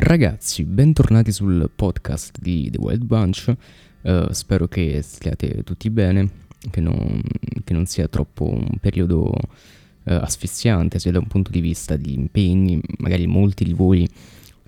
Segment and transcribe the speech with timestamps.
[0.00, 3.52] Ragazzi, bentornati sul podcast di The Wild Bunch.
[4.02, 6.30] Uh, spero che stiate tutti bene,
[6.70, 7.20] che non,
[7.64, 9.32] che non sia troppo un periodo uh,
[10.04, 12.80] asfissiante, sia da un punto di vista di impegni.
[12.98, 14.08] Magari molti di voi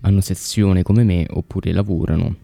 [0.01, 2.35] hanno sessione come me oppure lavorano.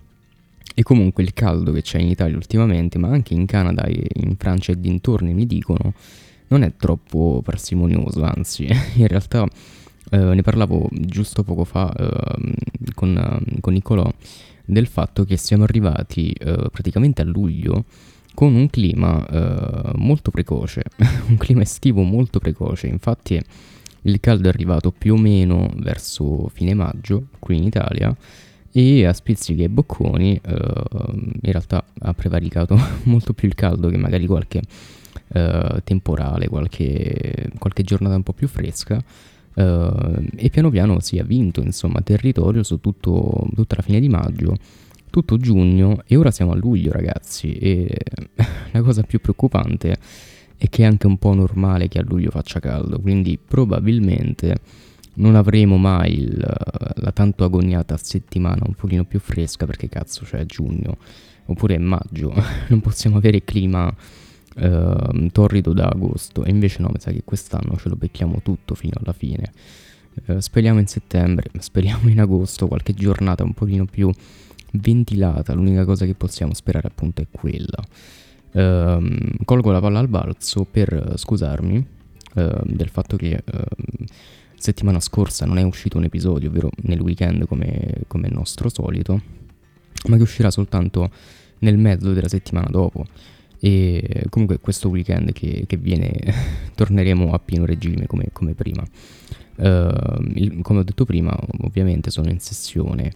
[0.72, 4.36] E comunque il caldo che c'è in Italia ultimamente, ma anche in Canada e in
[4.36, 5.92] Francia e dintorni mi dicono,
[6.46, 9.44] non è troppo parsimonioso, anzi, in realtà
[10.10, 12.54] eh, ne parlavo giusto poco fa eh,
[12.94, 14.10] con, eh, con Nicolò
[14.64, 17.84] del fatto che siamo arrivati eh, praticamente a luglio
[18.34, 20.82] con un clima eh, molto precoce,
[21.28, 23.40] un clima estivo molto precoce, infatti
[24.02, 28.14] il caldo è arrivato più o meno verso fine maggio qui in Italia
[28.70, 30.62] e a spizzichi e bocconi eh,
[31.14, 34.60] in realtà ha prevaricato molto più il caldo che magari qualche
[35.28, 39.02] eh, temporale, qualche, qualche giornata un po' più fresca
[39.58, 44.54] e piano piano si è vinto insomma territorio su tutto, tutta la fine di maggio,
[45.08, 47.96] tutto giugno e ora siamo a luglio ragazzi e
[48.72, 49.96] la cosa più preoccupante
[50.58, 54.56] è che è anche un po' normale che a luglio faccia caldo, quindi probabilmente
[55.14, 56.54] non avremo mai il,
[56.96, 60.98] la tanto agoniata settimana un pochino più fresca perché cazzo c'è giugno
[61.46, 62.34] oppure è maggio,
[62.68, 63.94] non possiamo avere clima
[64.56, 68.74] eh, torrido da agosto e invece no, mi sa che quest'anno ce lo becchiamo tutto
[68.74, 69.52] fino alla fine.
[70.26, 74.10] Eh, speriamo in settembre, speriamo in agosto, qualche giornata un pochino più
[74.72, 77.82] ventilata, l'unica cosa che possiamo sperare appunto è quella.
[78.52, 81.86] Eh, colgo la palla al balzo per scusarmi
[82.34, 84.06] ehm, del fatto che ehm,
[84.58, 89.20] settimana scorsa non è uscito un episodio, ovvero nel weekend come, come nostro solito,
[90.06, 91.10] ma che uscirà soltanto
[91.58, 93.06] nel mezzo della settimana dopo.
[93.58, 96.12] E comunque questo weekend che, che viene
[96.74, 98.84] torneremo a pieno regime come, come prima.
[99.56, 103.10] Uh, il, come ho detto prima, ovviamente sono in sessione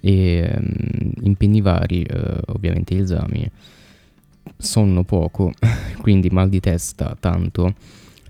[0.00, 3.50] e um, impegni vari, uh, ovviamente esami,
[4.56, 5.52] sonno poco,
[6.00, 7.74] quindi mal di testa tanto.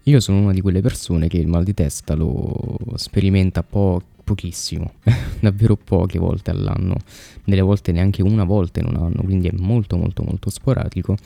[0.04, 4.94] Io sono una di quelle persone che il mal di testa lo sperimenta po- pochissimo,
[5.40, 6.96] davvero poche volte all'anno,
[7.44, 11.16] delle volte neanche una volta in un anno, quindi è molto molto molto sporadico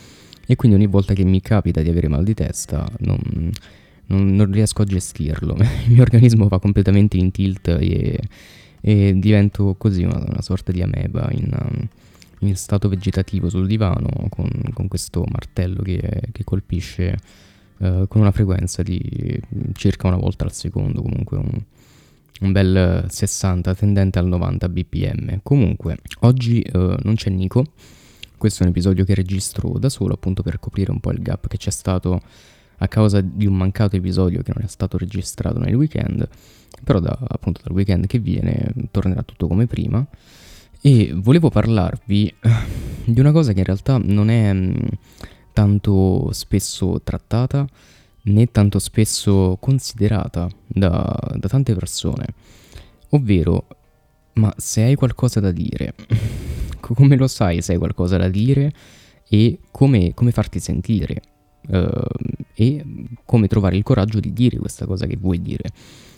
[0.51, 3.53] e quindi ogni volta che mi capita di avere mal di testa non,
[4.07, 5.55] non, non riesco a gestirlo,
[5.87, 8.19] il mio organismo va completamente in tilt e,
[8.81, 11.57] e divento così una, una, sorta di ameba in,
[12.41, 17.17] in, stato vegetativo sul divano con, con questo martello che, che colpisce
[17.77, 19.41] uh, con una frequenza di
[19.75, 21.63] circa una volta al secondo, comunque un,
[22.41, 25.41] un bel 60 tendente al 90 bpm.
[25.45, 27.67] Comunque, oggi uh, non c'è Nico
[28.41, 31.47] questo è un episodio che registro da solo appunto per coprire un po' il gap
[31.47, 32.23] che c'è stato
[32.79, 36.27] a causa di un mancato episodio che non è stato registrato nel weekend,
[36.83, 40.05] però da, appunto dal weekend che viene tornerà tutto come prima.
[40.81, 42.35] E volevo parlarvi
[43.05, 44.75] di una cosa che in realtà non è mm,
[45.53, 47.67] tanto spesso trattata
[48.23, 52.25] né tanto spesso considerata da, da tante persone,
[53.11, 53.67] ovvero,
[54.35, 55.95] ma se hai qualcosa da dire
[56.95, 58.73] come lo sai se hai qualcosa da dire
[59.29, 61.23] e come, come farti sentire
[61.69, 61.89] uh,
[62.55, 62.85] e
[63.25, 65.65] come trovare il coraggio di dire questa cosa che vuoi dire.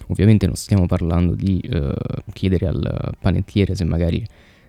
[0.08, 1.92] Ovviamente non stiamo parlando di uh,
[2.32, 4.26] chiedere al panettiere se magari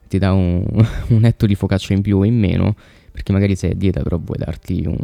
[0.08, 0.66] ti dà un,
[1.10, 2.76] un etto di focaccia in più o in meno,
[3.12, 4.98] perché magari sei a dieta però vuoi darti un,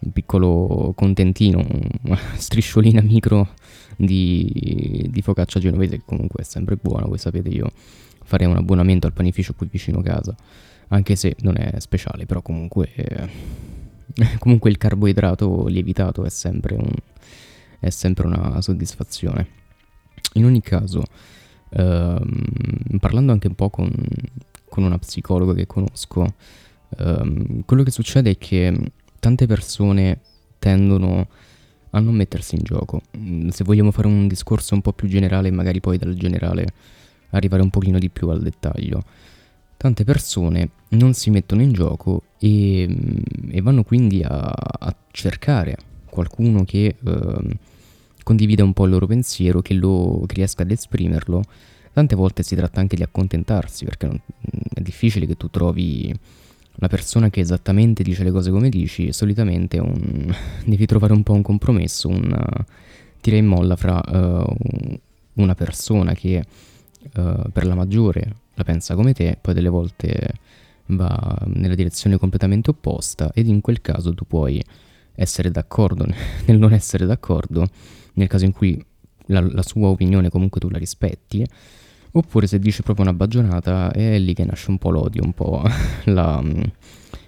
[0.00, 1.64] un piccolo contentino,
[2.02, 3.48] una strisciolina micro
[3.96, 7.70] di, di focaccia genovese che comunque è sempre buona, voi sapete io
[8.28, 10.36] farei un abbonamento al panificio qui vicino casa,
[10.88, 13.28] anche se non è speciale, però comunque, eh,
[14.38, 16.92] comunque il carboidrato lievitato è sempre, un,
[17.80, 19.46] è sempre una soddisfazione.
[20.34, 21.04] In ogni caso,
[21.70, 23.90] ehm, parlando anche un po' con,
[24.68, 26.26] con una psicologa che conosco,
[26.98, 30.20] ehm, quello che succede è che tante persone
[30.58, 31.28] tendono
[31.92, 33.00] a non mettersi in gioco.
[33.48, 36.66] Se vogliamo fare un discorso un po' più generale, magari poi dal generale
[37.30, 39.02] arrivare un pochino di più al dettaglio.
[39.76, 45.76] Tante persone non si mettono in gioco e, mm, e vanno quindi a, a, cercare
[46.06, 47.58] qualcuno che eh,
[48.24, 51.42] condivida un po' il loro pensiero, che, lo, che riesca ad esprimerlo.
[51.92, 54.20] Tante volte si tratta anche di accontentarsi, perché non,
[54.74, 56.14] è difficile che tu trovi
[56.80, 60.34] la persona che esattamente dice le cose come dici, solitamente un,
[60.64, 62.64] devi trovare un po' un compromesso, un
[63.20, 64.98] tira e molla fra uh,
[65.34, 66.44] una persona che
[67.16, 70.34] uh, per la maggiore la pensa come te, poi delle volte
[70.86, 74.62] va nella direzione completamente opposta ed in quel caso tu puoi
[75.14, 76.06] essere d'accordo
[76.46, 77.66] nel non essere d'accordo,
[78.14, 78.82] nel caso in cui
[79.26, 81.46] la, la sua opinione comunque tu la rispetti,
[82.12, 85.62] Oppure se dice proprio una bagionata è lì che nasce un po' l'odio, un po'
[86.06, 86.62] la um,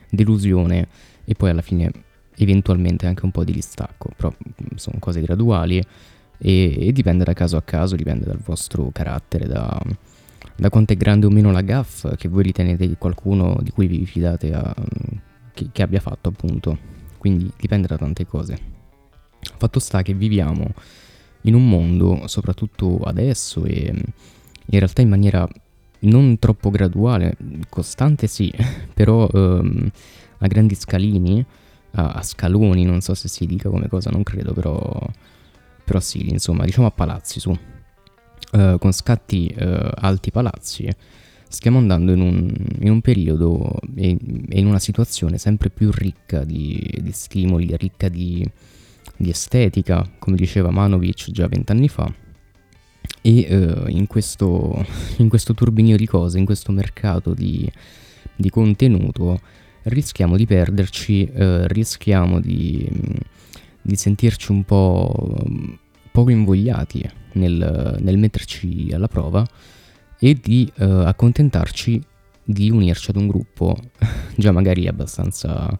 [0.09, 0.89] delusione
[1.25, 1.91] e poi alla fine
[2.37, 5.83] eventualmente anche un po' di distacco, però mm, sono cose graduali
[6.41, 9.81] e, e dipende da caso a caso, dipende dal vostro carattere, da,
[10.57, 13.87] da quanto è grande o meno la gaff che voi ritenete che qualcuno di cui
[13.87, 14.75] vi fidate a,
[15.53, 16.79] che, che abbia fatto appunto,
[17.19, 18.59] quindi dipende da tante cose.
[19.57, 20.73] Fatto sta che viviamo
[21.43, 23.95] in un mondo, soprattutto adesso e
[24.73, 25.49] in realtà in maniera
[26.01, 27.37] non troppo graduale,
[27.69, 28.53] costante sì,
[28.95, 29.91] però ehm,
[30.39, 31.45] a grandi scalini,
[31.93, 34.81] a, a, scaloni, non so se si dica come cosa, non credo, però,
[35.91, 40.89] però sì, insomma, diciamo a palazzi su, uh, con scatti uh, alti palazzi,
[41.49, 44.17] stiamo andando in un, in un periodo e,
[44.51, 48.49] in una situazione sempre più ricca di, di stimoli, ricca di,
[49.17, 52.15] di estetica, come diceva Manovic già vent'anni fa.
[53.21, 54.87] E uh, in, questo,
[55.19, 57.69] in, questo, turbinio di cose, in questo mercato di,
[58.37, 59.41] di contenuto,
[59.83, 62.89] rischiamo di perderci, rischiamo di,
[63.83, 65.80] di, sentirci un po'
[66.11, 69.47] poco invogliati nel, nel, metterci alla prova
[70.19, 72.03] e di uh, accontentarci
[72.43, 73.77] di unirci ad un gruppo
[74.37, 75.79] già magari abbastanza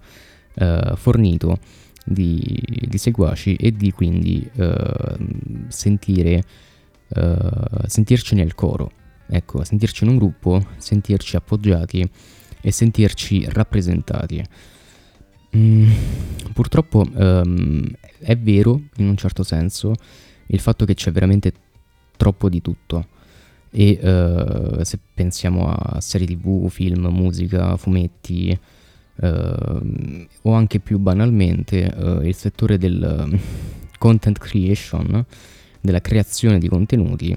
[0.97, 1.59] fornito
[2.05, 4.47] di, di, seguaci e di quindi
[5.69, 6.43] sentire
[7.17, 8.91] uh, sentirci nel coro,
[9.29, 12.09] ecco, sentirci in un gruppo, sentirci appoggiati
[12.61, 14.45] e sentirci rappresentati.
[15.57, 15.91] Mm,
[16.53, 17.85] purtroppo um,
[18.19, 19.95] è vero, in un certo senso,
[20.47, 21.53] il fatto che c'è veramente
[22.17, 23.07] troppo di tutto.
[23.73, 28.59] E uh, se pensiamo a serie tv, film, musica, fumetti,
[29.17, 33.39] uh, o anche più banalmente uh, il settore del
[33.99, 35.25] content creation,
[35.81, 37.35] della creazione di contenuti,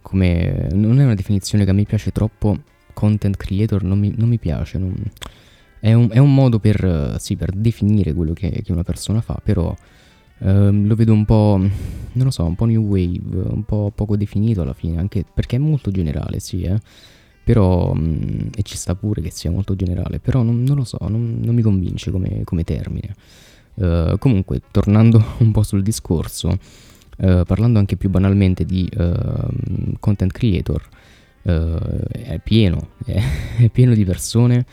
[0.00, 2.58] come non è una definizione che a me piace troppo,
[2.92, 4.94] content creator non mi, non mi piace, non,
[5.82, 9.40] è, un, è, un, modo per, sì, per definire quello che, che, una persona fa,
[9.42, 9.74] però
[10.38, 14.16] eh, lo vedo un po', non lo so, un po' new wave, un po' poco
[14.16, 16.78] definito alla fine, anche perché è molto generale, sì, eh.
[17.42, 20.84] Però, mh, mm, e ci sta pure che sia molto generale, però non, non lo
[20.84, 23.16] so, non, non, mi convince come, come termine.
[23.74, 26.56] Uh, comunque, tornando un po' sul discorso,
[27.18, 30.88] eh, parlando anche più banalmente di uh, content creator,
[31.42, 31.50] uh,
[32.12, 33.20] è pieno, è,
[33.58, 34.64] è, pieno di persone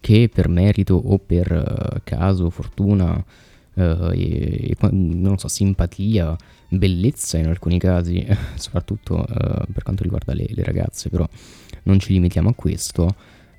[0.00, 3.24] che per merito o per caso, fortuna,
[3.74, 6.36] e, e, non so, simpatia,
[6.68, 11.28] bellezza in alcuni casi, soprattutto per quanto riguarda le, le, ragazze, però
[11.84, 13.14] non ci limitiamo a questo,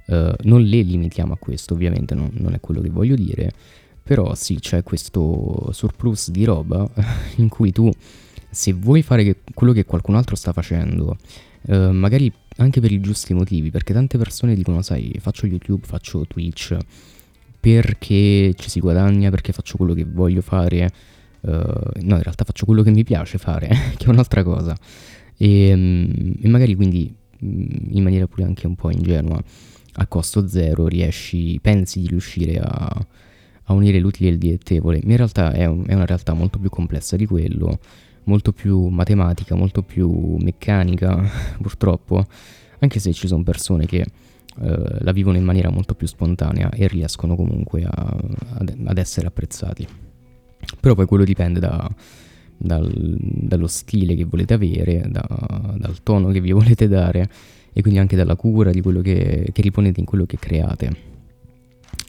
[0.08, 3.52] non le limitiamo a questo, ovviamente non, non è quello che voglio dire,
[4.04, 6.90] però sì, c'è questo surplus di roba
[7.38, 7.92] in cui tu
[8.50, 11.18] se vuoi fare quello che qualcun altro sta facendo,
[11.68, 16.26] eh, magari anche per i giusti motivi, perché tante persone dicono, sai, faccio YouTube, faccio
[16.28, 16.78] Twitch,
[17.60, 20.92] perché ci si guadagna, perché faccio quello che voglio fare,
[21.42, 23.68] uh, no, in realtà faccio quello che mi piace fare,
[23.98, 24.76] che è un'altra cosa.
[25.38, 27.14] E, mm, e, magari quindi,
[27.44, 29.42] mm, in maniera pure anche un po' ingenua,
[29.94, 33.06] a costo zero riesci, pensi di riuscire a,
[33.64, 36.70] a unire l'utile e il dilettevole, in realtà è, un, è una realtà molto più
[36.70, 37.80] complessa di quello
[38.30, 41.20] molto più matematica, molto più meccanica,
[41.60, 42.26] purtroppo,
[42.80, 44.06] anche se ci sono persone che
[44.62, 48.18] eh, la vivono in maniera molto più spontanea e riescono comunque a,
[48.57, 49.88] ad, ad, essere apprezzati.
[50.80, 51.90] Però poi quello dipende da,
[52.57, 55.26] dal, dallo stile che volete avere, da,
[55.78, 57.30] dal tono che vi volete dare
[57.71, 61.07] e quindi anche dalla cura di quello che, che riponete in quello che create.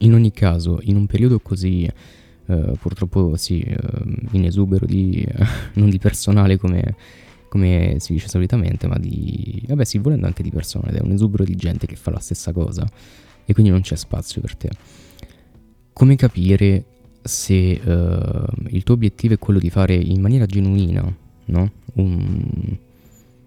[0.00, 1.88] In ogni caso, in un periodo così
[2.50, 3.76] eh, purtroppo sì, eh,
[4.32, 5.24] in esubero di,
[5.74, 6.96] non di personale come,
[7.50, 11.42] come, si dice solitamente, ma di, vabbè sì, volendo anche di personale, è un esubero
[11.42, 12.88] di gente che fa la stessa cosa
[13.44, 14.70] e quindi non c'è spazio per te.
[15.92, 16.84] Come capire
[17.20, 21.12] se uh, il tuo obiettivo è quello di fare in maniera genuina,
[21.46, 21.72] no?
[21.94, 22.78] Un,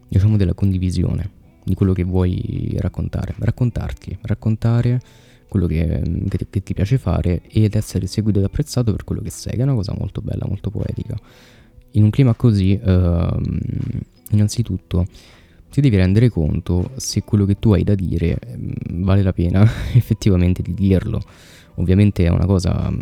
[0.09, 1.29] diciamo della condivisione
[1.63, 4.99] di quello che vuoi raccontare, raccontarti, raccontare
[5.47, 9.29] quello che, che, che, ti piace fare ed essere seguito ed apprezzato per quello che
[9.29, 11.17] sei, che è una cosa molto bella, molto poetica.
[11.93, 13.41] In un clima così, uh,
[14.31, 15.05] innanzitutto,
[15.69, 19.61] ti devi rendere conto se quello che tu hai da dire mm, vale la pena
[19.93, 21.21] effettivamente di dirlo.
[21.75, 22.99] Ovviamente è una cosa mm,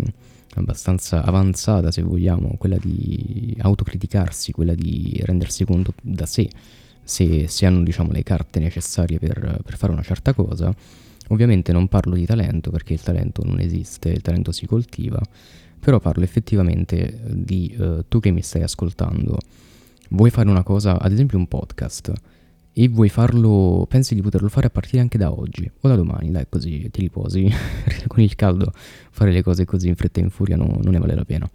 [0.56, 6.50] abbastanza avanzata, se vogliamo, quella di autocriticarsi, quella di rendersi conto da sé
[7.04, 10.74] se, se hanno diciamo, le carte necessarie per, per fare una certa cosa
[11.32, 15.22] Ovviamente non parlo di talento perché il talento non esiste, il talento si coltiva,
[15.82, 19.40] però parlo effettivamente di uh, tu che mi stai ascoltando,
[20.10, 22.14] vuoi fare una cosa, ad esempio un podcast,
[22.72, 26.30] e vuoi farlo, pensi di poterlo fare a partire anche da oggi o da domani,
[26.30, 27.50] dai così ti riposi,
[28.08, 28.72] con il caldo
[29.10, 31.50] fare le cose così in fretta e in furia no, non ne vale la pena.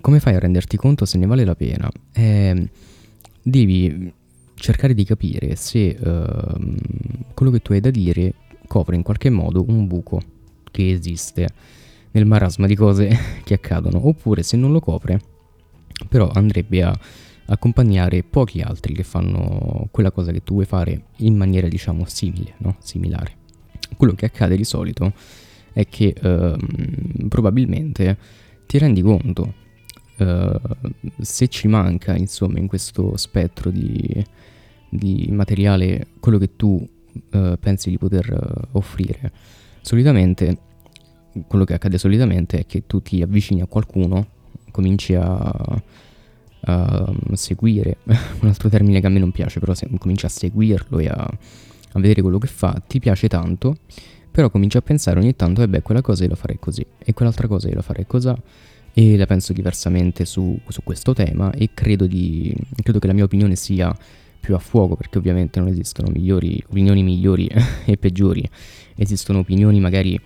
[0.00, 1.90] Come fai a renderti conto se ne vale la pena?
[2.12, 2.68] Eh,
[3.42, 4.12] devi
[4.56, 6.74] cercare di capire se uh,
[7.32, 8.34] quello che tu hai da dire
[8.66, 10.20] copre in qualche modo un buco
[10.70, 11.48] che esiste
[12.12, 15.20] nel marasma di cose che accadono, oppure se non lo copre,
[16.08, 16.98] però andrebbe a
[17.50, 22.54] accompagnare pochi altri che fanno quella cosa che tu vuoi fare in maniera diciamo simile,
[22.58, 22.76] no?
[22.80, 23.36] similare.
[23.96, 25.12] Quello che accade di solito
[25.72, 28.16] è che uh, probabilmente
[28.66, 29.54] ti rendi conto
[30.18, 30.60] uh,
[31.20, 34.24] se ci manca insomma in questo spettro di,
[34.90, 36.86] di materiale quello che tu
[37.32, 39.32] uh, pensi di poter uh, offrire.
[39.80, 40.58] Solitamente,
[41.46, 44.26] quello che accade solitamente è che tu ti avvicini a qualcuno,
[44.70, 45.82] cominci a,
[46.60, 50.98] a seguire, un altro termine che a me non piace, però se cominci a seguirlo
[50.98, 53.76] e a, a vedere quello che fa, ti piace tanto,
[54.30, 57.12] però cominci a pensare ogni tanto, e beh, quella cosa io la farei così, e
[57.12, 58.32] quell'altra cosa io la farei così,
[58.92, 63.24] e la penso diversamente su, su questo tema, e credo, di, credo che la mia
[63.24, 63.94] opinione sia
[64.40, 67.48] più a fuoco, perché ovviamente non esistono migliori, opinioni migliori
[67.84, 68.48] e peggiori,
[68.96, 70.18] esistono opinioni magari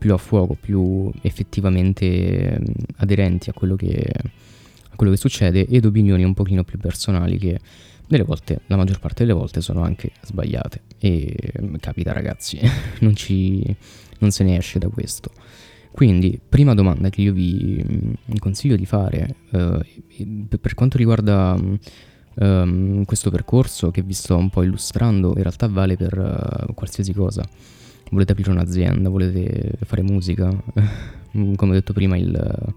[0.00, 2.58] più a fuoco, più effettivamente
[2.96, 7.60] aderenti a quello che, a quello che succede ed opinioni un pochino più personali che
[8.06, 12.58] delle volte, la maggior parte delle volte sono anche sbagliate e capita ragazzi,
[13.00, 13.62] non, ci,
[14.20, 15.30] non se ne esce da questo.
[15.90, 21.56] Quindi, prima domanda che io vi consiglio di fare eh, per quanto riguarda
[22.34, 27.12] um, questo percorso che vi sto un po' illustrando in realtà vale per uh, qualsiasi
[27.12, 27.46] cosa.
[28.10, 30.50] Volete aprire un'azienda, volete fare musica,
[31.32, 32.74] come ho detto prima il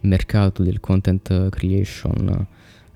[0.00, 2.46] mercato del content creation,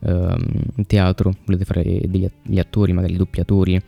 [0.01, 3.81] um, teatro, volete fare degli attori, magari doppiatori,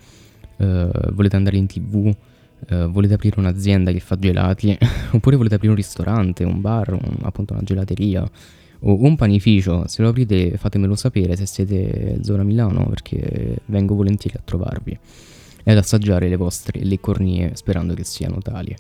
[0.57, 2.15] uh, volete andare in tv,
[2.69, 4.77] Uh, volete aprire un'azienda che fa gelati,
[5.13, 8.23] oppure volete aprire un ristorante, un bar, un, appunto una gelateria,
[8.81, 14.37] o un panificio, se lo aprite fatemelo sapere se siete zona Milano perché vengo volentieri
[14.37, 14.99] a trovarvi
[15.63, 18.75] e ad assaggiare le vostre le cornie sperando che siano tali.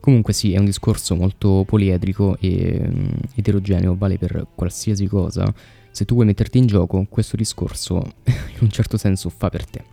[0.00, 5.52] Comunque sì, è un discorso molto poliedrico e um, eterogeneo, vale per qualsiasi cosa.
[5.90, 9.84] Se tu vuoi metterti in gioco, questo discorso in un certo senso fa per te.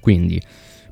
[0.00, 0.40] Quindi,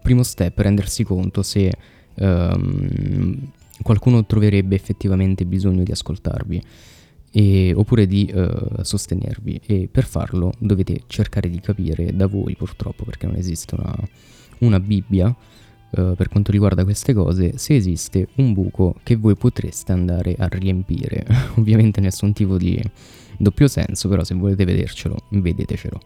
[0.01, 1.71] primo step, rendersi conto se
[2.15, 3.51] um,
[3.83, 6.63] qualcuno troverebbe effettivamente bisogno di ascoltarvi
[7.31, 13.05] e, oppure di uh, sostenervi e per farlo dovete cercare di capire da voi purtroppo
[13.05, 13.97] perché non esiste una,
[14.63, 19.93] una Bibbia uh, per quanto riguarda queste cose se esiste un buco che voi potreste
[19.93, 21.25] andare a riempire.
[21.57, 22.81] Ovviamente nessun tipo di
[23.39, 26.01] doppio senso però se volete vedercelo vedetecelo.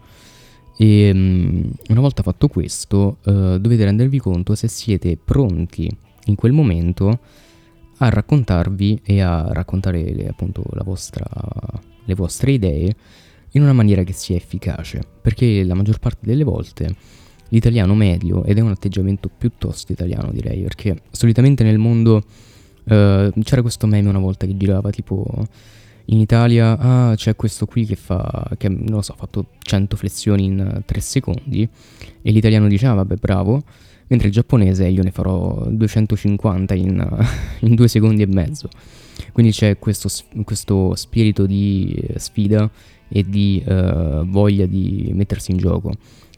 [0.78, 5.88] E um, una volta fatto questo uh, dovete rendervi conto se siete pronti
[6.26, 7.20] in quel momento
[7.98, 11.24] a raccontarvi e a raccontare le, appunto vostra,
[12.04, 12.94] le vostre idee
[13.52, 16.94] in una maniera che sia efficace, perché la maggior parte delle volte
[17.48, 22.22] l'italiano medio, ed è un atteggiamento piuttosto italiano direi, perché solitamente nel mondo uh,
[23.42, 25.46] c'era questo meme una volta che girava tipo
[26.06, 29.96] in Italia, ah c'è questo qui che fa, che non lo so, ha fatto 100
[29.96, 31.68] flessioni in 3 secondi
[32.22, 33.62] e l'italiano diceva ah, vabbè bravo,
[34.08, 37.26] mentre il giapponese io ne farò 250 in,
[37.60, 38.68] in due secondi e mezzo.
[39.32, 40.08] Quindi c'è questo,
[40.44, 42.70] questo spirito di eh, sfida
[43.08, 45.92] e di uh, voglia di mettersi in gioco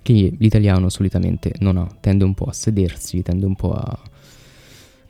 [0.08, 4.00] che l'italiano solitamente non ha, tende un po' a sedersi, tende un po' a,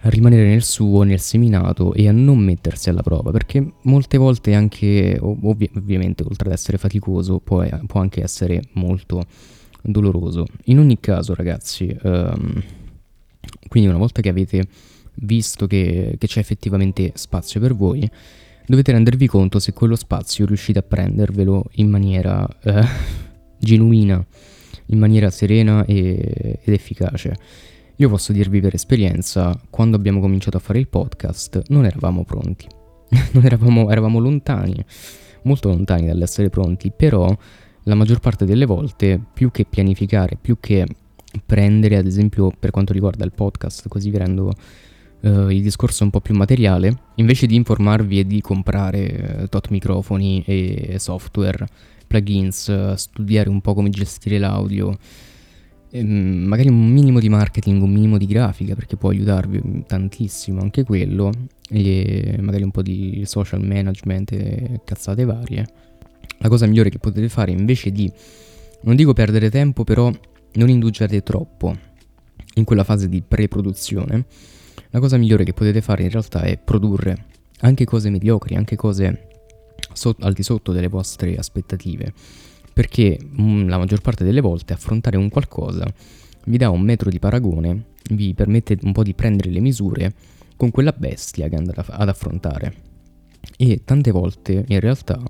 [0.00, 5.17] rimanere nel suo, nel seminato e a non mettersi alla prova, perché molte volte anche,
[5.21, 9.25] ovvi- ovviamente oltre ad essere faticoso, può, può anche essere molto
[9.83, 10.47] doloroso.
[10.64, 12.62] In ogni caso, ragazzi, um,
[13.69, 14.67] quindi una volta che avete
[15.14, 18.09] visto che, che, c'è effettivamente spazio per voi,
[18.67, 22.85] dovete rendervi conto se quello spazio riuscite a prendervelo in maniera uh,
[23.59, 24.25] genuina,
[24.88, 27.37] in maniera serena e, ed efficace.
[27.97, 32.66] Io posso dirvi per esperienza, quando abbiamo cominciato a fare il podcast, non eravamo pronti.
[33.33, 34.85] non eravamo, eravamo lontani,
[35.42, 37.35] molto lontani dall'essere pronti, però
[37.85, 40.87] la maggior parte delle volte, più che pianificare, più che
[41.45, 44.52] prendere, ad esempio, per quanto riguarda il podcast, così vi rendo
[45.21, 49.68] uh, il discorso un po' più materiale, invece di informarvi e di comprare uh, tot
[49.68, 51.66] microfoni e software,
[52.09, 54.99] plugins, uh, studiare un po' come gestire l'audio,
[55.91, 60.83] ehm, magari un minimo di marketing, un minimo di grafica, perché può aiutarvi tantissimo anche
[60.83, 61.31] quello,
[61.69, 65.67] e magari un po' di social management cazzate varie.
[66.38, 68.11] La cosa migliore che potete fare invece di,
[68.83, 70.11] non dico perdere tempo, però
[70.55, 71.77] non indugiate troppo
[72.55, 74.25] in quella fase di pre-produzione,
[74.91, 77.27] la cosa migliore che potete fare in realtà è produrre
[77.61, 79.27] anche cose mediocri, anche cose
[79.92, 82.12] so- al di sotto delle vostre aspettative,
[82.73, 85.87] perché mh, mm, la maggior parte delle volte affrontare un qualcosa
[86.44, 90.12] vi dà un metro di paragone, vi permette un po' di prendere le misure
[90.56, 92.87] con quella bestia che andate ad affrontare.
[93.56, 95.20] E tante volte in realtà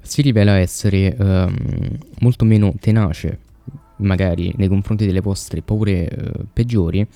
[0.00, 3.38] si rivela essere um, molto meno tenace,
[3.98, 7.06] magari nei confronti delle vostre paure uh, peggiori, e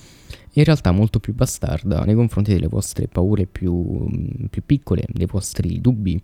[0.53, 4.07] in realtà molto più bastarda nei confronti delle vostre paure più,
[4.49, 6.21] più piccole, dei vostri dubbi.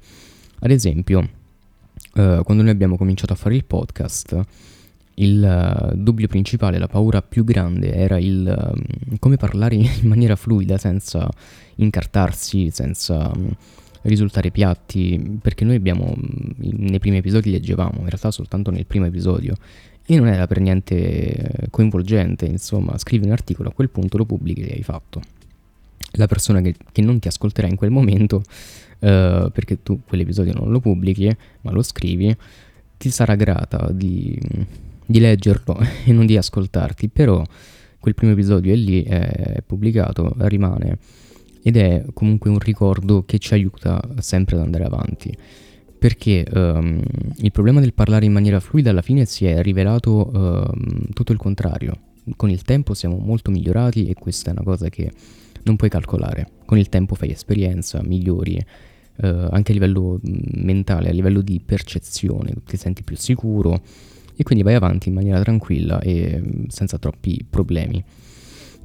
[0.64, 4.40] Ad esempio, uh, quando noi abbiamo cominciato a fare il podcast,
[5.14, 10.36] il uh, dubbio principale, la paura più grande era il um, come parlare in maniera
[10.36, 11.28] fluida, senza
[11.76, 13.50] incartarsi, senza um,
[14.02, 16.14] risultare piatti, perché noi abbiamo,
[16.58, 19.56] nei primi episodi leggevamo, in realtà soltanto nel primo episodio,
[20.06, 24.60] e non era per niente coinvolgente, insomma, scrivi un articolo, a quel punto lo pubblichi
[24.60, 25.20] e hai fatto.
[26.12, 28.44] La persona che, che non ti ascolterà in quel momento,
[29.02, 32.34] uh, perché tu quell'episodio non lo pubblichi, ma lo scrivi,
[32.96, 34.38] ti sarà grata di,
[35.04, 37.44] di leggerlo e non di ascoltarti, però
[37.98, 40.98] quel primo episodio è lì, è pubblicato, rimane
[41.62, 45.34] ed è comunque un ricordo che ci aiuta sempre ad andare avanti.
[45.96, 47.00] Perché um,
[47.36, 51.38] il problema del parlare in maniera fluida alla fine si è rivelato um, tutto il
[51.38, 51.96] contrario.
[52.34, 55.12] Con il tempo siamo molto migliorati e questa è una cosa che
[55.62, 56.48] non puoi calcolare.
[56.64, 58.60] Con il tempo fai esperienza, migliori,
[59.22, 63.80] uh, anche a livello mentale, a livello di percezione, ti senti più sicuro
[64.34, 68.02] e quindi vai avanti in maniera tranquilla e senza troppi problemi.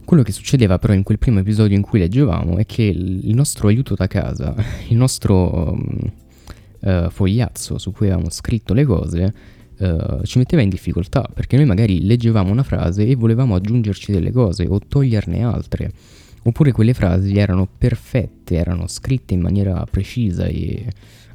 [0.05, 3.67] Quello che succedeva però in quel primo episodio in cui leggevamo è che il nostro
[3.67, 4.55] aiuto da casa,
[4.87, 9.33] il nostro um, fogliazzo su cui avevamo scritto le cose,
[9.79, 14.31] uh, ci metteva in difficoltà perché noi magari leggevamo una frase e volevamo aggiungerci delle
[14.31, 15.91] cose o toglierne altre.
[16.47, 20.85] Oppure quelle frasi erano perfette, erano scritte in maniera precisa e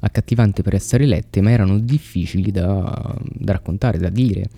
[0.01, 4.49] accattivante per essere lette, ma erano difficili da, da raccontare, da dire.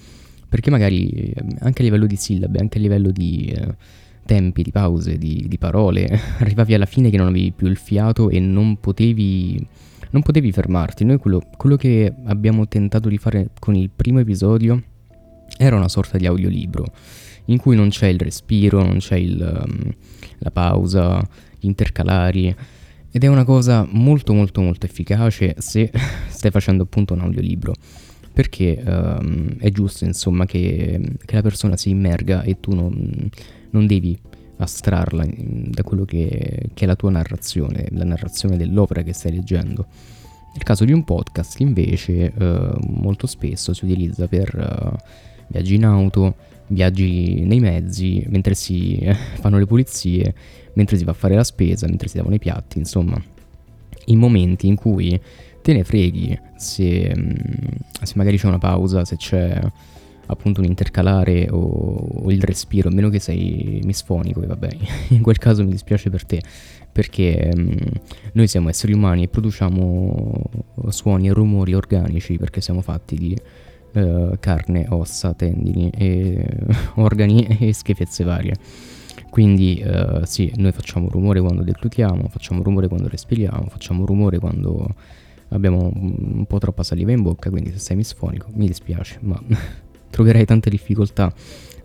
[0.49, 3.53] Perché magari anche a livello di sillabe, anche a livello di...
[3.57, 3.75] Uh,
[4.27, 6.09] tempi, di pause, di, di parole,
[6.41, 9.63] arrivavi alla fine che non avevi più il fiato e non potevi,
[10.13, 11.05] non potevi fermarti.
[11.05, 14.83] Noi quello, quello che abbiamo tentato di fare con il primo episodio
[15.59, 16.87] era una sorta di audiolibro
[17.47, 19.93] in cui non c'è il respiro, non c'è il, um,
[20.39, 21.23] la pausa,
[21.59, 22.55] gli intercalari.
[23.11, 25.91] Ed è una cosa molto molto molto efficace se
[26.29, 27.75] stai facendo appunto un audiolibro.
[28.33, 33.31] Perché um, è giusto insomma che, che, la persona si immerga e tu non,
[33.71, 34.19] non devi
[34.57, 39.87] astrarla da quello che, che, è la tua narrazione, la narrazione dell'opera che stai leggendo.
[40.53, 45.05] Nel caso di un podcast invece eh, molto spesso si utilizza per eh,
[45.49, 46.35] viaggi in auto,
[46.69, 50.35] viaggi nei mezzi, mentre si eh, fanno le pulizie,
[50.75, 53.21] mentre si va a fare la spesa, mentre si lavano i piatti, insomma,
[54.07, 55.21] i momenti in cui
[55.63, 57.33] te ne freghi se, mm,
[58.03, 59.61] se magari c'è una pausa, se c'è
[60.27, 64.77] appunto un intercalare o, o, il respiro, a meno che sei misfonico, e vabbè,
[65.11, 66.43] in quel caso mi dispiace per te,
[66.91, 67.71] perché mm,
[68.33, 70.43] noi siamo esseri umani e produciamo
[70.89, 73.37] suoni e rumori organici perché siamo fatti di
[73.95, 76.47] uh, carne, ossa, tendini, e,
[76.97, 78.55] organi e schifezze varie.
[79.31, 84.95] Quindi uh, sì, noi facciamo rumore quando deglutiamo, facciamo rumore quando respiriamo, facciamo rumore quando
[85.49, 89.41] abbiamo un po' troppa saliva in bocca, quindi se sei misfonico mi dispiace, ma
[90.11, 91.33] troverai tante difficoltà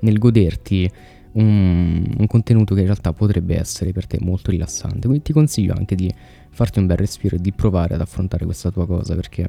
[0.01, 0.89] nel goderti
[1.31, 5.07] un, un, contenuto che in realtà potrebbe essere per te molto rilassante.
[5.07, 6.11] Quindi ti consiglio anche di
[6.49, 9.47] farti un bel respiro e di provare ad affrontare questa tua cosa perché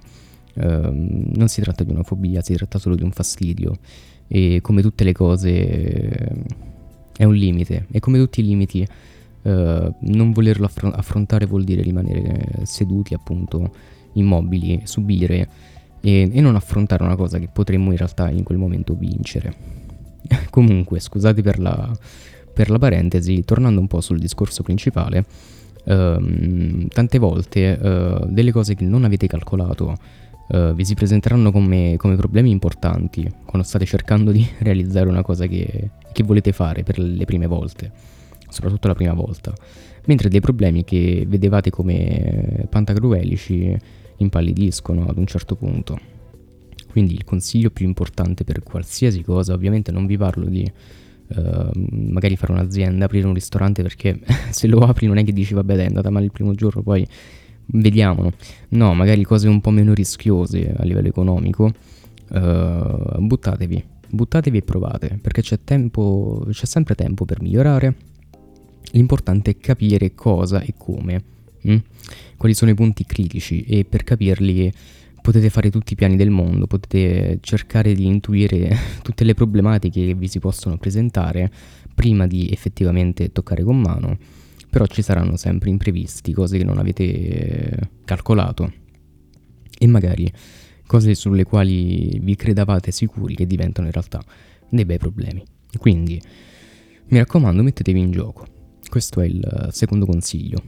[0.55, 3.79] ehm, non si tratta di una fobia, si tratta solo di un fastidio
[4.27, 6.45] e come tutte le cose
[7.17, 8.87] è un limite e come tutti i limiti
[9.43, 13.73] eh, non volerlo affr- affrontare vuol dire rimanere seduti appunto
[14.15, 15.49] immobili, subire
[16.01, 19.55] e, e non affrontare una cosa che potremmo in realtà in quel momento vincere.
[20.51, 21.91] Comunque, scusate per la,
[22.53, 25.25] per la, parentesi, tornando un po' sul discorso principale,
[25.85, 29.97] ehm, tante volte eh, delle cose che non avete calcolato
[30.53, 35.47] eh, vi si presenteranno come, come, problemi importanti quando state cercando di realizzare una cosa
[35.47, 37.93] che, che volete fare per le prime volte,
[38.49, 39.53] soprattutto la prima volta,
[40.07, 43.77] mentre dei problemi che vedevate come pantagruelici
[44.17, 45.99] impallidiscono ad un certo punto.
[46.91, 50.69] Quindi il consiglio più importante per qualsiasi cosa, ovviamente non vi parlo di
[51.29, 54.19] uh, magari fare un'azienda, aprire un ristorante perché
[54.51, 57.07] se lo apri non è che dici vabbè è andata male il primo giorno, poi
[57.73, 58.33] vediamo.
[58.71, 61.73] No, magari cose un po' meno rischiose a livello economico,
[62.31, 67.95] uh, buttatevi, buttatevi e provate, perché c'è tempo, c'è sempre tempo per migliorare.
[68.93, 71.23] L'importante è capire cosa e come,
[71.63, 71.73] mh?
[71.73, 71.79] Mm?
[72.41, 74.73] quali sono i punti critici e per capirli
[75.21, 80.15] potete fare tutti i piani del mondo, potete cercare di intuire tutte le problematiche che
[80.15, 81.51] vi si possono presentare
[81.95, 84.17] prima di effettivamente toccare con mano,
[84.71, 88.73] però ci saranno sempre imprevisti, cose che non avete calcolato
[89.79, 90.33] e magari
[90.87, 94.23] cose sulle quali vi credavate sicuri che diventano in realtà
[94.69, 95.43] dei bei problemi.
[95.79, 96.21] Quindi
[97.09, 98.47] mi raccomando, mettetevi in gioco.
[98.89, 100.63] Questo è il secondo consiglio.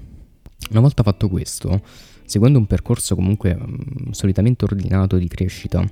[0.70, 1.82] Una volta fatto questo,
[2.24, 5.84] seguendo un percorso comunque um, solitamente ordinato di crescita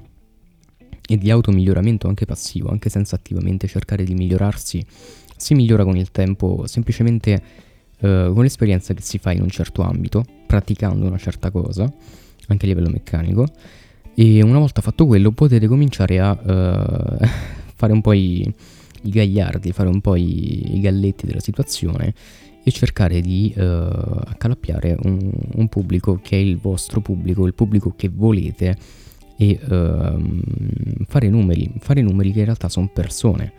[1.06, 4.84] e di automiglioramento anche passivo, anche senza attivamente cercare di migliorarsi,
[5.36, 7.42] si migliora con il tempo semplicemente
[8.00, 11.90] uh, con l'esperienza che si fa in un certo ambito, praticando una certa cosa,
[12.48, 13.46] anche a livello meccanico,
[14.14, 17.24] e una volta fatto quello potete cominciare a uh,
[17.74, 18.52] fare un po' i,
[19.02, 22.12] i, gagliardi, fare un po' i, i galletti della situazione
[22.62, 27.94] e cercare di uh, accalappiare un, un, pubblico che è il vostro pubblico, il pubblico
[27.96, 28.76] che volete
[29.36, 33.52] e uh, fare numeri, fare numeri che in realtà sono persone.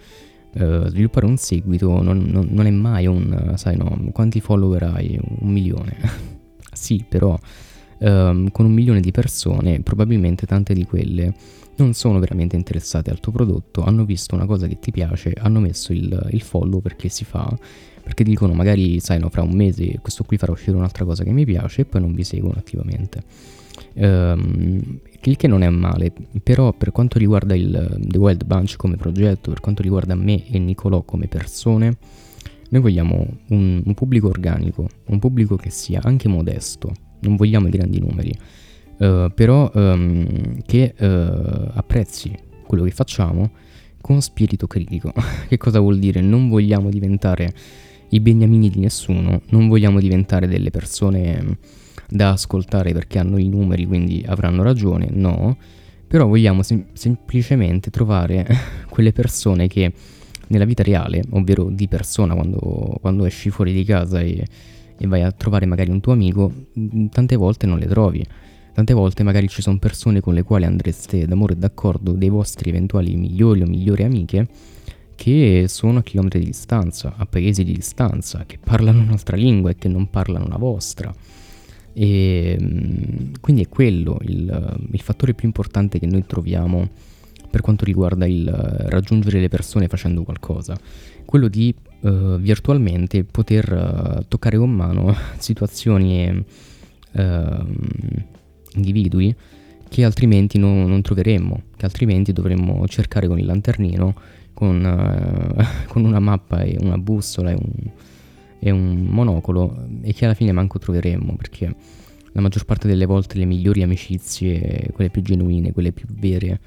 [0.54, 5.18] Uh, sviluppare un seguito non, non, non, è mai un, sai no, quanti follower hai?
[5.22, 5.96] Un milione.
[6.74, 7.40] sì, però
[8.00, 11.34] um, con un milione di persone probabilmente tante di quelle
[11.78, 15.60] non sono veramente interessate al tuo prodotto, hanno visto una cosa che ti piace, hanno
[15.60, 17.58] messo il, il follow perché si fa
[18.04, 21.32] perché dicono magari, sai, no, fra un mese questo qui farà uscire un'altra cosa che
[21.32, 23.24] mi piace e poi non vi seguono attivamente.
[23.94, 28.96] Um, il che non è male, però per quanto riguarda il The Wild Bunch come
[28.96, 31.98] progetto, per quanto riguarda me e Nicolò come persone,
[32.70, 37.72] noi vogliamo un, un pubblico organico, un pubblico che sia anche modesto, non vogliamo i
[37.72, 38.34] grandi numeri,
[38.98, 41.06] uh, però um, che uh,
[41.74, 42.34] apprezzi
[42.66, 43.52] quello che facciamo
[44.00, 45.14] con spirito critico.
[45.48, 46.22] che cosa vuol dire?
[46.22, 47.54] Non vogliamo diventare
[48.10, 51.58] i beniamini di nessuno, non vogliamo diventare delle persone
[52.12, 55.58] da ascoltare perché hanno i numeri, quindi avranno ragione, no,
[56.06, 58.46] però vogliamo sem- semplicemente trovare
[58.90, 59.94] quelle persone che
[60.48, 64.46] nella vita reale, ovvero di persona, quando, quando esci fuori di casa e,
[64.98, 66.52] e vai a trovare magari un tuo amico,
[67.10, 68.26] tante volte non le trovi.
[68.74, 72.70] Tante volte magari ci sono persone con le quali andreste d'amore e d'accordo, dei vostri
[72.70, 74.48] eventuali migliori o migliori amiche,
[75.16, 79.76] che sono a chilometri di distanza, a paesi di distanza, che parlano un'altra lingua e
[79.76, 81.14] che non parlano la vostra.
[81.94, 86.90] E mm, quindi è quello il, il fattore più importante che noi troviamo
[87.50, 90.78] per quanto riguarda il raggiungere le persone facendo qualcosa,
[91.26, 96.44] quello di uh, virtualmente poter uh, toccare con mano situazioni e
[97.22, 97.66] uh,
[98.76, 99.36] individui
[99.90, 104.16] che altrimenti no, non troveremmo, che altrimenti dovremmo cercare con il lanternino
[104.54, 107.92] con, uh, con una mappa e una bussola e un,
[108.64, 111.76] e un monocolo e che alla fine manco troveremmo perché
[112.34, 116.60] la maggior parte delle volte le migliori amicizie, quelle più genuine, quelle più vere,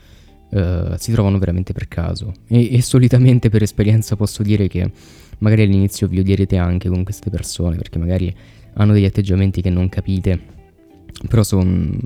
[0.51, 2.33] uh, si trovano veramente per caso.
[2.49, 4.91] E, e, solitamente per esperienza posso dire che
[5.39, 8.35] magari all'inizio vi odierete anche con queste persone perché magari
[8.75, 10.39] hanno degli atteggiamenti che non capite,
[11.29, 11.97] però sono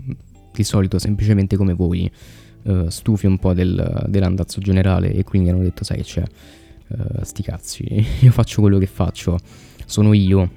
[0.53, 2.11] di solito semplicemente come voi
[2.65, 6.23] uh, stufi un po' del, dell'andazzo generale e quindi hanno detto sai c'è,
[6.89, 9.39] uh, sti cazzi, io faccio quello che faccio,
[9.85, 10.51] sono io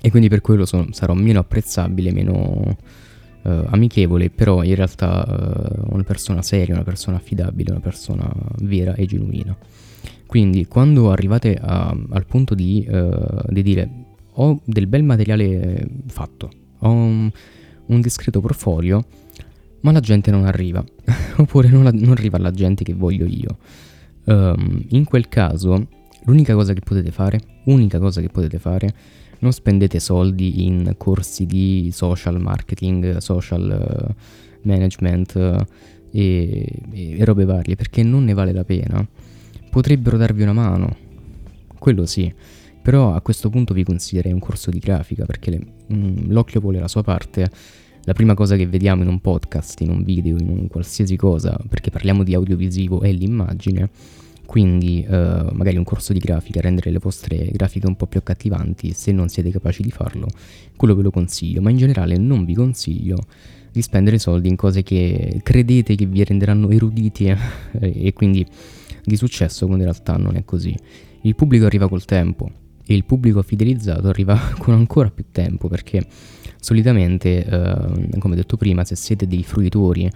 [0.00, 2.76] e quindi per quello sono, sarò meno apprezzabile, meno
[3.42, 9.06] uh, amichevole, però in realtà una persona seria, una persona affidabile, una persona vera e
[9.06, 9.56] genuina.
[10.26, 12.88] Quindi quando arrivate a, al punto di,
[13.48, 13.90] di dire
[14.34, 17.30] ho del bel materiale fatto, ho un,
[17.86, 19.04] un discreto portfolio,
[19.80, 20.82] ma la gente non arriva,
[21.36, 23.58] oppure non, non, arriva alla gente che voglio io.
[24.24, 25.88] Um, in quel caso,
[26.24, 28.94] l'unica cosa che potete fare, unica cosa che potete fare,
[29.40, 34.14] non spendete soldi in corsi di social marketing, social uh,
[34.62, 35.64] management uh,
[36.12, 39.06] e, e robe varie, perché non ne vale la pena.
[39.70, 40.96] Potrebbero darvi una mano,
[41.78, 42.32] quello sì.
[42.82, 45.60] Però a questo punto vi consiglierei un corso di grafica perché le,
[45.92, 47.48] mm, l'occhio vuole la sua parte
[48.04, 51.58] la prima cosa che vediamo in un podcast, in un video, in un qualsiasi cosa,
[51.68, 53.90] perché parliamo di audiovisivo, è l'immagine.
[54.44, 55.12] Quindi uh,
[55.52, 59.28] magari un corso di grafica, rendere le vostre grafiche un po' più accattivanti, se non
[59.28, 60.26] siete capaci di farlo,
[60.76, 63.18] quello ve lo consiglio, ma in generale non vi consiglio
[63.70, 67.38] di spendere soldi in cose che credete che vi renderanno eruditi eh,
[67.80, 68.46] e quindi
[69.02, 70.76] di successo quando in realtà non è così.
[71.22, 72.50] Il pubblico arriva col tempo
[72.84, 76.04] e il pubblico fidelizzato arriva con ancora più tempo perché
[76.62, 80.08] solitamente, eh, come detto prima, se siete dei fruitori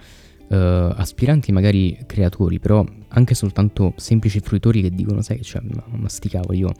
[0.47, 0.55] uh,
[0.95, 6.29] aspiranti magari creatori, però anche soltanto semplici fruitori che dicono, sai, cioè, ma, ma sti
[6.29, 6.71] cavoli, io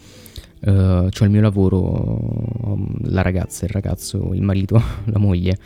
[0.61, 5.57] uh, ho il mio lavoro, la ragazza, il ragazzo, il marito, la moglie,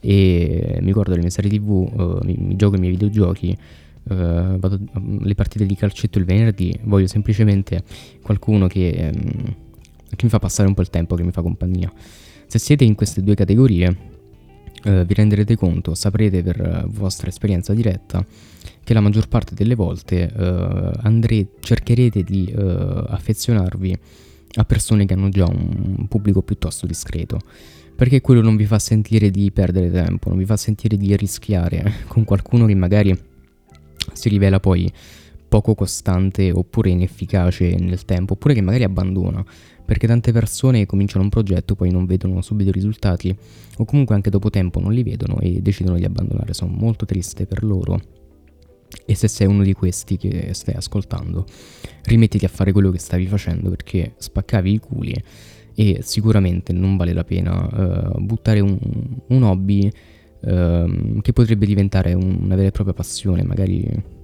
[0.00, 3.54] e mi guardo le mie serie tv, uh, mi, mi, gioco i miei videogiochi,
[4.04, 4.14] uh,
[4.56, 7.82] vado alle partite di calcetto il venerdì, voglio semplicemente
[8.22, 9.54] qualcuno che, um,
[10.08, 11.92] che mi fa passare un po' il tempo, che mi fa compagnia.
[12.52, 14.10] Se siete in queste due categorie,
[14.84, 18.26] Uh, vi renderete conto, saprete per vostra esperienza diretta
[18.82, 22.60] che la maggior parte delle volte uh, andre- cercherete di uh,
[23.06, 23.96] affezionarvi
[24.54, 27.38] a persone che hanno già un pubblico piuttosto discreto
[27.94, 32.00] perché quello non vi fa sentire di perdere tempo, non vi fa sentire di rischiare
[32.08, 33.16] con qualcuno che magari
[34.14, 34.92] si rivela poi
[35.52, 39.44] poco costante oppure inefficace nel tempo, oppure che magari abbandona,
[39.84, 43.36] perché tante persone cominciano un progetto, poi non vedono subito i risultati,
[43.76, 46.54] o comunque anche dopo tempo non li vedono e decidono di abbandonare.
[46.54, 48.00] Sono molto triste per loro.
[49.04, 51.44] E se sei uno di questi che stai ascoltando,
[52.04, 55.14] rimettiti a fare quello che stavi facendo perché spaccavi i culi
[55.74, 58.78] e sicuramente non vale la pena uh, buttare un,
[59.26, 64.20] un hobby uh, che potrebbe diventare una vera e propria passione, magari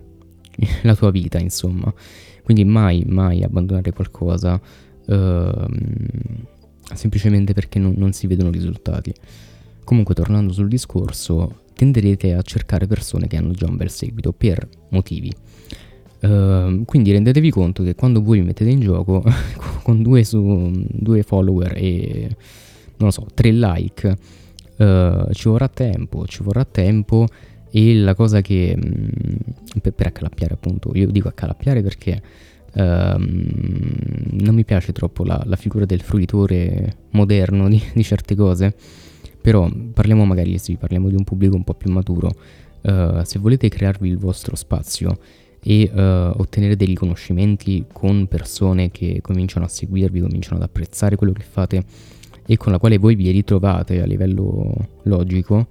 [0.82, 1.92] la tua vita, insomma.
[2.42, 4.60] Quindi mai, mai abbandonare qualcosa
[5.06, 5.66] uh,
[6.94, 9.12] semplicemente perché non, non si vedono risultati.
[9.84, 14.68] Comunque, tornando sul discorso, tenderete a cercare persone che hanno già un bel seguito per
[14.90, 15.32] motivi.
[16.20, 19.22] Uh, quindi rendetevi conto che quando voi vi mettete in gioco
[19.84, 22.36] con due, su, due follower e
[22.96, 24.16] non lo so, tre like,
[24.78, 27.26] uh, ci vorrà tempo, ci vorrà tempo
[27.78, 29.08] e la cosa che um,
[29.80, 32.20] per, per, accalappiare appunto, io dico accalappiare perché
[32.72, 38.74] uh, non mi piace troppo la, la, figura del fruitore moderno di, di, certe cose,
[39.40, 42.32] però parliamo magari sì, parliamo di un pubblico un po' più maturo.
[42.80, 45.16] Uh, se volete crearvi il vostro spazio
[45.62, 45.98] e uh,
[46.40, 51.84] ottenere dei riconoscimenti con persone che cominciano a seguirvi, cominciano ad apprezzare quello che fate
[52.44, 55.66] e con la quale voi vi ritrovate a livello logico,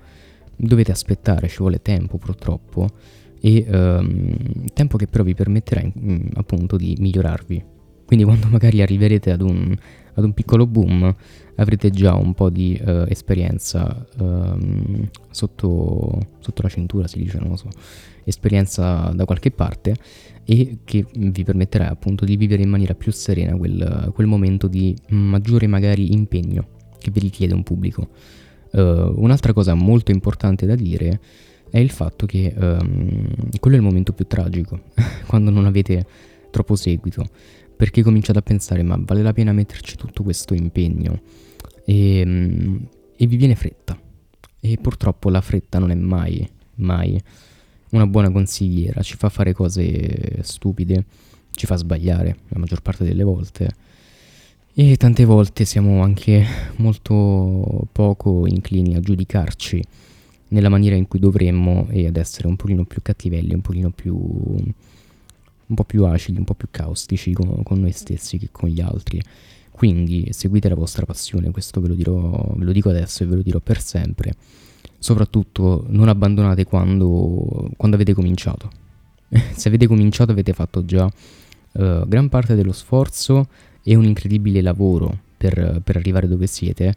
[0.58, 2.88] dovete aspettare, ci vuole tempo purtroppo
[3.40, 7.64] e um, tempo che però vi permetterà in, appunto di migliorarvi.
[8.06, 9.76] Quindi quando magari arriverete ad un,
[10.14, 11.16] ad un piccolo boom
[11.56, 17.50] avrete già un po' di uh, esperienza um, sotto, sotto la cintura, si dice, non
[17.50, 17.70] lo so
[18.28, 19.96] esperienza da qualche parte
[20.44, 24.96] e che vi permetterà appunto di vivere in maniera più serena quel, quel momento di
[25.10, 26.68] maggiore magari impegno
[27.00, 28.10] che vi richiede un pubblico.
[28.78, 31.20] Uh, un'altra cosa molto importante da dire
[31.72, 33.28] è il fatto che um,
[33.60, 34.82] quello è il momento più tragico,
[35.26, 36.06] quando non avete
[36.52, 37.26] troppo seguito,
[37.76, 41.22] perché cominciate a pensare ma vale la pena metterci tutto questo impegno
[41.86, 44.00] e, um, e vi viene fretta.
[44.60, 47.20] E purtroppo la fretta non è mai, mai
[47.92, 51.06] una buona consigliera, ci fa fare cose stupide,
[51.52, 53.70] ci fa sbagliare la maggior parte delle volte.
[54.80, 59.84] E tante volte siamo anche molto poco inclini a giudicarci
[60.50, 64.16] nella maniera in cui dovremmo e ad essere un pochino più cattivelli, un pochino più
[64.16, 68.80] un po' più acidi, un po' più caustici con, con, noi stessi che con gli
[68.80, 69.20] altri.
[69.72, 73.38] Quindi seguite la vostra passione, questo ve lo, dirò, ve lo dico adesso e ve
[73.38, 74.36] lo dirò per sempre
[75.00, 78.70] soprattutto non abbandonate quando, quando avete cominciato.
[79.56, 83.48] Se avete cominciato avete fatto già uh, gran parte dello sforzo
[83.90, 86.94] e un incredibile lavoro per, per, arrivare dove siete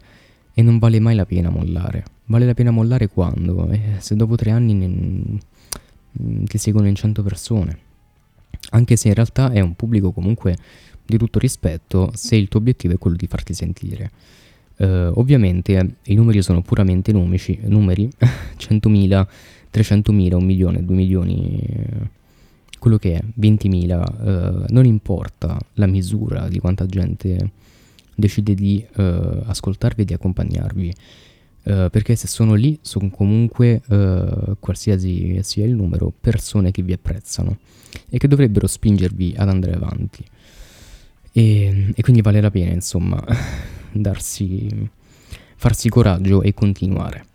[0.53, 2.03] e non vale mai la pena mollare.
[2.25, 3.69] Vale la pena mollare quando?
[3.69, 7.77] Eh, se dopo tre anni ne, mm, ti seguono in 100 persone.
[8.71, 10.57] Anche se in realtà è un pubblico comunque
[11.05, 14.11] di tutto rispetto se il tuo obiettivo è quello di farti sentire.
[14.81, 19.27] Uh, ovviamente i numeri sono puramente numici, numeri, 100.000,
[19.71, 21.63] 300.000, 1 milione, 2 milioni,
[22.81, 27.51] quello che è, 20.000, uh, non importa la misura di quanta gente
[28.15, 30.93] decide di uh, ascoltarvi e di accompagnarvi,
[31.63, 33.83] perché se sono lì sono comunque,
[34.59, 37.59] qualsiasi sia il numero, persone che vi apprezzano
[38.09, 40.25] e che dovrebbero spingervi ad andare avanti.
[41.31, 43.23] E, e quindi vale la pena, insomma
[43.93, 44.89] darsi,
[45.55, 47.25] farsi coraggio e continuare.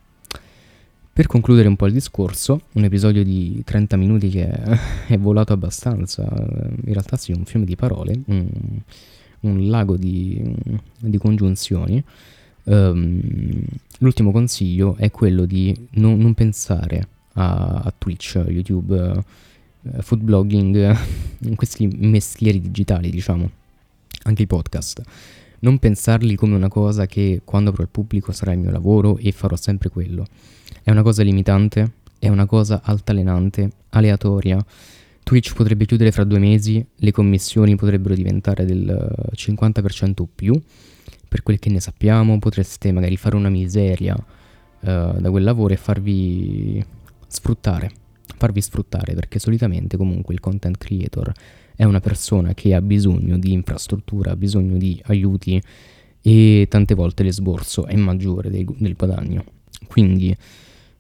[1.17, 4.47] Per concludere un po' il discorso, un episodio di 30 minuti che
[5.09, 8.47] è volato abbastanza, in realtà sì, un fiume di parole, un,
[9.41, 10.55] un lago di,
[10.99, 12.05] di congiunzioni.
[12.65, 13.63] Um,
[14.01, 19.25] l'ultimo consiglio è quello di non, non pensare a, a, Twitch, YouTube,
[19.81, 20.99] uh, food blogging,
[21.57, 23.51] questi mestieri digitali, diciamo,
[24.25, 25.01] anche i podcast
[25.59, 29.33] non pensarli come una cosa che quando avrò il pubblico sarà il mio lavoro e
[29.33, 30.27] farò sempre quello.
[30.87, 34.65] È una cosa limitante, è una cosa altalenante, aleatoria.
[35.25, 40.55] Twitch potrebbe chiudere fra due mesi, le commissioni potrebbero diventare del 50% o più.
[41.27, 44.85] Per quel che ne sappiamo, potreste magari fare una miseria uh,
[45.19, 46.85] da quel lavoro e farvi
[47.27, 47.91] sfruttare.
[48.37, 51.33] Farvi sfruttare perché solitamente comunque il content creator
[51.75, 55.61] è una persona che ha bisogno di infrastruttura, ha bisogno di aiuti
[56.23, 59.45] e tante volte l'esborso è maggiore del, del guadagno.
[59.89, 60.37] Quindi,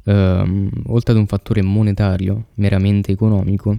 [0.07, 3.79] ehm, oltre ad un fattore monetario, meramente economico,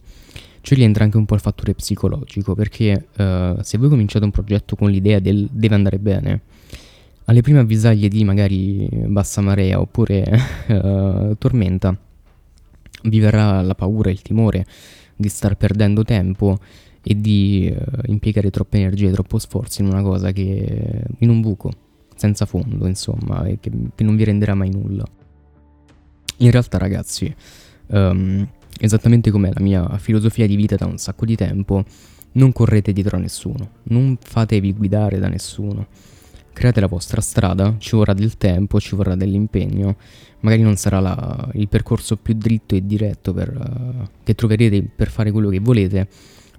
[0.61, 4.75] ci rientra anche un po' il fattore psicologico, perché eh, se voi cominciate un progetto
[4.75, 6.41] con l'idea del deve andare bene,
[7.25, 10.23] alle prime avvisaglie di magari bassa marea oppure
[10.67, 11.97] eh, tormenta,
[13.03, 14.65] vi verrà la paura, il timore
[15.15, 16.57] di star perdendo tempo
[17.01, 21.71] e di uh, impiegare troppe energie, troppo sforzo in una cosa che in un buco,
[22.15, 25.05] senza fondo, insomma, e che, che non vi renderà mai nulla.
[26.38, 27.34] In realtà, ragazzi,
[27.88, 28.47] um,
[28.80, 31.84] esattamente come la mia filosofia di vita da un sacco di tempo,
[32.34, 35.88] non correte dietro a nessuno, non fatevi guidare da nessuno.
[36.54, 39.95] Create la vostra strada, ci vorrà del tempo, ci vorrà dell'impegno,
[40.39, 45.10] magari non sarà la, il percorso più dritto e diretto per, uh, che troverete per
[45.10, 46.08] fare quello che volete,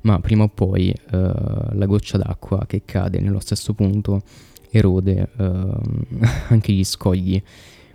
[0.03, 4.23] ma prima o poi uh, la goccia d'acqua che cade nello stesso punto
[4.71, 5.81] erode uh,
[6.49, 7.41] anche gli scogli,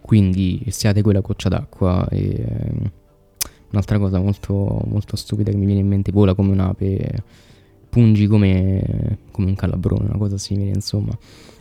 [0.03, 2.91] quindi siate quella goccia d'acqua e uh,
[3.71, 7.23] un'altra cosa molto, molto stupida che mi viene in mente, vola come un'ape,
[7.87, 11.17] pungi come, come un calabrone, una cosa simile insomma.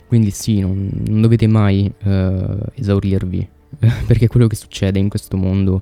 [0.08, 3.48] Quindi sì, non, non dovete mai eh, esaurirvi,
[4.06, 5.80] perché quello che succede in questo mondo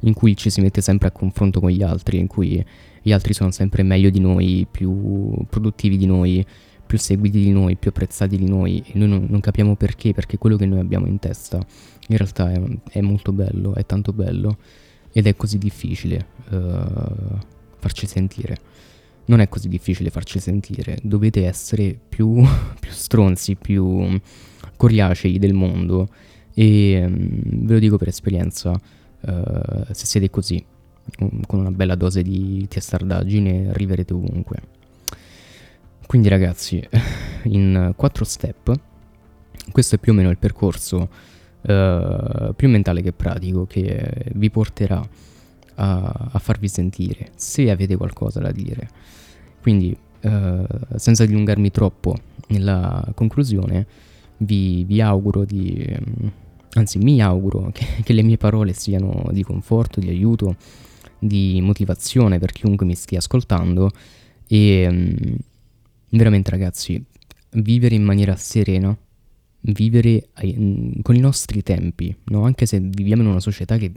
[0.00, 2.64] in cui ci si mette sempre a confronto con gli altri, in cui
[3.02, 6.44] gli altri sono sempre meglio di noi, più produttivi di noi,
[6.90, 10.38] più seguiti di noi, più apprezzati di noi e noi non, non capiamo perché, perché
[10.38, 11.64] quello che noi abbiamo in testa
[12.08, 14.56] in realtà è, è molto bello, è tanto bello
[15.12, 17.38] ed è così difficile uh,
[17.78, 18.58] farci sentire.
[19.26, 22.42] Non è così difficile farci sentire, dovete essere più,
[22.80, 24.20] più stronzi, più
[24.74, 26.08] coriacei del mondo
[26.52, 30.60] e um, ve lo dico per esperienza, uh, se siete così
[31.46, 34.78] con una bella dose di testardaggine arriverete ovunque.
[36.10, 36.84] Quindi ragazzi,
[37.44, 38.74] in quattro step,
[39.70, 41.08] questo è più o meno il percorso
[41.60, 45.08] uh, più mentale che pratico che vi porterà
[45.76, 48.88] a, a, farvi sentire se avete qualcosa da dire.
[49.62, 50.64] Quindi, uh,
[50.96, 52.16] senza dilungarmi troppo
[52.48, 53.86] nella conclusione,
[54.38, 55.96] vi, vi auguro di...
[56.72, 60.56] Anzi, mi auguro che, che le mie parole siano di conforto, di aiuto
[61.20, 63.92] di motivazione per chiunque mi stia ascoltando
[64.48, 65.36] e um,
[66.10, 67.02] veramente ragazzi,
[67.52, 68.96] vivere in maniera serena,
[69.62, 72.44] vivere ai, con i nostri tempi, no?
[72.44, 73.92] anche se viviamo in una società che,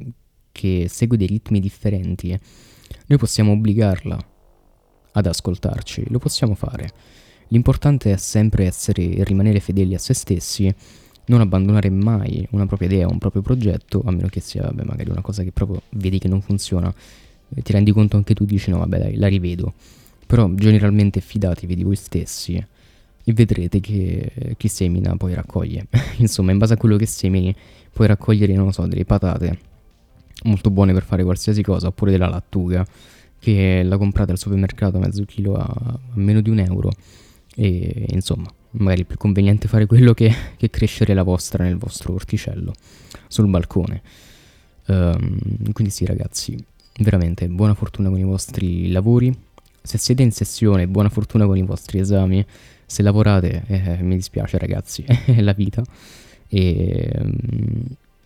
[0.51, 2.37] che segue dei ritmi differenti,
[3.07, 4.31] noi possiamo obbligarla
[5.11, 6.89] ad ascoltarci, lo possiamo fare.
[7.49, 10.73] L'importante è sempre essere rimanere fedeli a se stessi
[11.25, 15.09] non abbandonare mai una propria idea, un proprio progetto, a meno che sia beh, magari
[15.09, 16.93] una cosa che proprio vedi che non funziona,
[17.53, 19.73] e ti rendi conto anche tu, dici no vabbè dai, la rivedo.
[20.25, 22.55] Però generalmente fidatevi di voi stessi
[23.25, 25.87] e vedrete che chi semina poi raccoglie.
[26.17, 27.55] Insomma, in base a quello che semini
[27.91, 29.71] puoi raccogliere, non so, delle patate
[30.43, 32.85] molto buone per fare qualsiasi cosa, oppure della lattuga,
[33.39, 36.91] che la comprate al supermercato a mezzo chilo a, a meno di un euro.
[37.55, 42.13] E insomma, magari è più conveniente fare quello che, che crescere la vostra nel vostro
[42.13, 42.73] orticello
[43.27, 44.01] sul balcone.
[44.85, 46.57] Um, quindi sì ragazzi,
[46.99, 49.33] veramente buona fortuna con i vostri lavori.
[49.85, 52.45] Se siete in sessione, buona fortuna con i vostri esami.
[52.85, 55.83] Se lavorate, eh, mi dispiace ragazzi, è la vita.
[56.47, 57.83] E, um,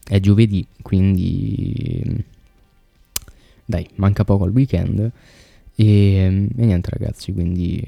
[0.07, 2.23] è giovedì, quindi
[3.65, 5.11] dai, manca poco al weekend.
[5.75, 7.83] E, e, niente ragazzi, quindi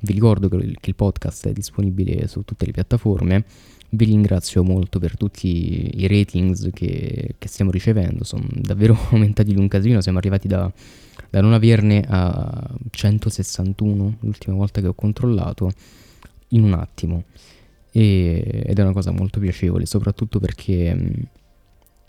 [0.00, 3.44] vi ricordo che che il, podcast è disponibile su tutte le piattaforme.
[3.94, 9.60] Vi ringrazio molto per tutti i ratings che, che stiamo ricevendo, sono davvero aumentati di
[9.60, 10.70] un casino, siamo arrivati da,
[11.30, 15.70] da non averne a 161 l'ultima volta che ho controllato
[16.48, 17.24] in un attimo.
[17.92, 21.28] E, ed è una cosa molto piacevole, soprattutto perché,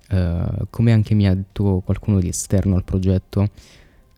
[0.10, 3.50] uh, come anche mi ha detto qualcuno di esterno al progetto,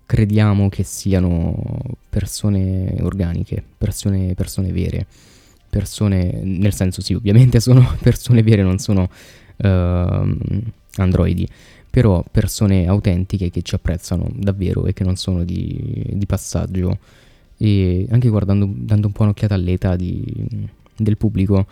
[0.05, 5.05] crediamo che siano persone organiche, persone, persone vere,
[5.69, 9.09] persone, nel senso sì, ovviamente sono persone vere, non sono
[9.57, 10.37] uh,
[10.97, 11.47] androidi,
[11.89, 16.99] però persone autentiche che ci apprezzano davvero e che non sono di, di passaggio.
[17.57, 20.23] E anche guardando, dando un po' un'occhiata all'età di,
[20.95, 21.65] del pubblico,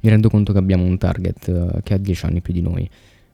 [0.00, 2.88] mi rendo conto che abbiamo un target uh, che ha 10 anni più di noi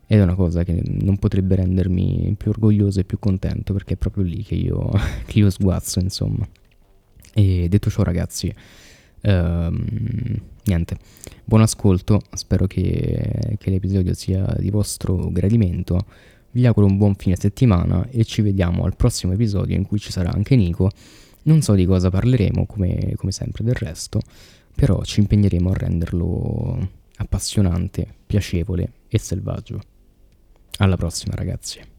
[0.08, 3.96] ed è una cosa che non potrebbe rendermi più orgoglioso e più contento perché è
[3.96, 4.90] proprio lì che io,
[5.26, 6.46] che io sguazzo, insomma.
[7.34, 8.54] E detto ciò, ragazzi,
[9.26, 10.96] ehm, niente,
[11.44, 16.04] buon ascolto, spero che, che l'episodio sia di vostro gradimento.
[16.52, 20.10] Vi auguro un buon fine settimana e ci vediamo al prossimo episodio in cui ci
[20.10, 20.90] sarà anche Nico.
[21.42, 24.20] Non so di cosa parleremo, come, come sempre del resto,
[24.74, 29.80] però ci impegneremo a renderlo appassionante, piacevole e selvaggio.
[30.78, 31.95] Alla prossima ragazzi.